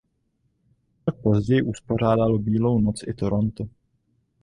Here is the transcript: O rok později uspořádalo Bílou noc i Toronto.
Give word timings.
O 1.05 1.11
rok 1.11 1.21
později 1.21 1.61
uspořádalo 1.61 2.39
Bílou 2.39 2.79
noc 2.79 3.03
i 3.07 3.13
Toronto. 3.13 3.63